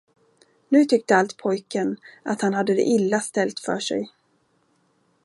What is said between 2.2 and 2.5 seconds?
att